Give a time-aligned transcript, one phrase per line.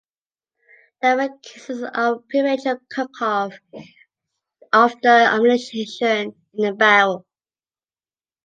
[1.03, 3.53] There were cases of premature cook-off
[4.73, 7.27] of the ammunition in the barrel.